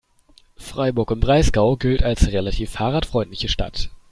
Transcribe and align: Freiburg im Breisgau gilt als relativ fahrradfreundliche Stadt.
Freiburg 0.57 1.11
im 1.11 1.19
Breisgau 1.19 1.77
gilt 1.77 2.01
als 2.01 2.25
relativ 2.31 2.71
fahrradfreundliche 2.71 3.49
Stadt. 3.49 3.91